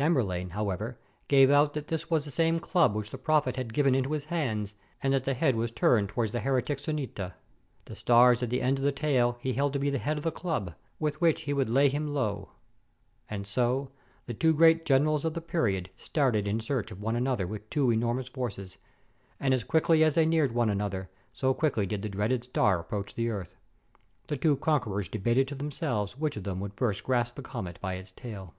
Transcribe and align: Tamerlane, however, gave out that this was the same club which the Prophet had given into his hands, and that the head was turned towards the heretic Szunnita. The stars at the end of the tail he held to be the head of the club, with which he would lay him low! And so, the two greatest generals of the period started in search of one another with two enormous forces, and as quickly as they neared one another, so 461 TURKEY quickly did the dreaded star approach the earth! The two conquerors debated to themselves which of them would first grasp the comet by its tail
Tamerlane, 0.00 0.50
however, 0.50 0.96
gave 1.26 1.50
out 1.50 1.74
that 1.74 1.88
this 1.88 2.08
was 2.08 2.24
the 2.24 2.30
same 2.30 2.60
club 2.60 2.94
which 2.94 3.10
the 3.10 3.18
Prophet 3.18 3.56
had 3.56 3.74
given 3.74 3.96
into 3.96 4.12
his 4.12 4.26
hands, 4.26 4.76
and 5.02 5.12
that 5.12 5.24
the 5.24 5.34
head 5.34 5.56
was 5.56 5.72
turned 5.72 6.08
towards 6.08 6.30
the 6.30 6.38
heretic 6.38 6.78
Szunnita. 6.78 7.32
The 7.86 7.96
stars 7.96 8.40
at 8.40 8.48
the 8.48 8.62
end 8.62 8.78
of 8.78 8.84
the 8.84 8.92
tail 8.92 9.38
he 9.40 9.54
held 9.54 9.72
to 9.72 9.80
be 9.80 9.90
the 9.90 9.98
head 9.98 10.16
of 10.16 10.22
the 10.22 10.30
club, 10.30 10.74
with 11.00 11.20
which 11.20 11.42
he 11.42 11.52
would 11.52 11.68
lay 11.68 11.88
him 11.88 12.14
low! 12.14 12.50
And 13.28 13.44
so, 13.44 13.90
the 14.26 14.34
two 14.34 14.54
greatest 14.54 14.86
generals 14.86 15.24
of 15.24 15.34
the 15.34 15.40
period 15.40 15.90
started 15.96 16.46
in 16.46 16.60
search 16.60 16.92
of 16.92 17.00
one 17.02 17.16
another 17.16 17.48
with 17.48 17.68
two 17.68 17.90
enormous 17.90 18.28
forces, 18.28 18.78
and 19.40 19.52
as 19.52 19.64
quickly 19.64 20.04
as 20.04 20.14
they 20.14 20.26
neared 20.26 20.52
one 20.52 20.70
another, 20.70 21.10
so 21.32 21.52
461 21.52 21.54
TURKEY 21.54 21.58
quickly 21.58 21.86
did 21.86 22.02
the 22.02 22.16
dreaded 22.16 22.44
star 22.44 22.78
approach 22.78 23.14
the 23.16 23.30
earth! 23.30 23.56
The 24.28 24.36
two 24.36 24.58
conquerors 24.58 25.08
debated 25.08 25.48
to 25.48 25.56
themselves 25.56 26.16
which 26.16 26.36
of 26.36 26.44
them 26.44 26.60
would 26.60 26.74
first 26.74 27.02
grasp 27.02 27.34
the 27.34 27.42
comet 27.42 27.80
by 27.80 27.94
its 27.94 28.12
tail 28.12 28.54